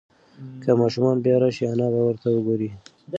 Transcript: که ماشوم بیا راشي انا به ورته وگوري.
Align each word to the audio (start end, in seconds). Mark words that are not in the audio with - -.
که 0.61 0.71
ماشوم 0.79 1.15
بیا 1.23 1.37
راشي 1.41 1.63
انا 1.71 1.87
به 1.93 2.01
ورته 2.07 2.27
وگوري. 2.31 2.69